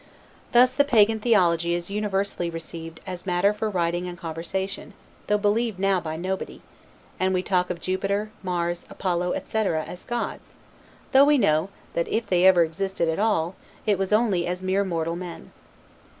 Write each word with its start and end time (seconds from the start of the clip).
Thus 0.51 0.73
the 0.75 0.83
Pagan 0.83 1.19
theology 1.19 1.75
is 1.75 1.91
universally 1.91 2.49
received 2.49 3.01
as 3.05 3.27
matter 3.27 3.53
for 3.53 3.69
writing 3.69 4.07
and 4.07 4.17
conversation, 4.17 4.93
though 5.27 5.37
believed 5.37 5.77
now 5.77 5.99
by 6.01 6.15
nobody; 6.15 6.63
and 7.19 7.35
we 7.35 7.43
talk 7.43 7.69
of 7.69 7.79
Jupiter, 7.79 8.31
Mars, 8.41 8.87
Apollo, 8.89 9.33
etc., 9.33 9.83
as 9.83 10.03
gods, 10.03 10.55
though 11.11 11.25
we 11.25 11.37
know, 11.37 11.69
that 11.93 12.07
if 12.07 12.25
they 12.25 12.47
ever 12.47 12.63
existed 12.63 13.07
at 13.09 13.19
all, 13.19 13.53
it 13.85 13.99
was 13.99 14.11
only 14.11 14.47
as 14.47 14.63
mere 14.63 14.83
mortal 14.83 15.15
men. 15.15 15.51